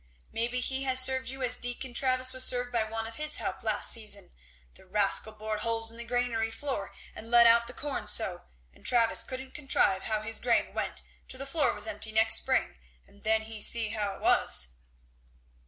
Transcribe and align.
"Maybe 0.31 0.61
he 0.61 0.81
has 0.85 0.99
served 0.99 1.29
you 1.29 1.43
as 1.43 1.57
Deacon 1.57 1.93
Travis 1.93 2.33
was 2.33 2.43
served 2.43 2.71
by 2.71 2.83
one 2.83 3.05
of 3.05 3.17
his 3.17 3.35
help 3.37 3.61
last 3.61 3.91
season 3.91 4.31
the 4.73 4.83
rascal 4.83 5.31
bored 5.31 5.59
holes 5.59 5.91
in 5.91 5.97
the 5.97 6.03
granary 6.03 6.49
floor 6.49 6.91
and 7.13 7.29
let 7.29 7.45
out 7.45 7.67
the 7.67 7.73
corn 7.75 8.07
so, 8.07 8.45
and 8.73 8.83
Travis 8.83 9.23
couldn't 9.23 9.53
contrive 9.53 10.01
how 10.01 10.23
his 10.23 10.39
grain 10.39 10.73
went 10.73 11.03
till 11.27 11.37
the 11.37 11.45
floor 11.45 11.71
was 11.75 11.85
empty 11.85 12.11
next 12.11 12.37
spring, 12.37 12.79
and 13.05 13.23
then 13.23 13.43
he 13.43 13.61
see 13.61 13.89
how 13.89 14.15
it 14.15 14.21
was." 14.21 14.73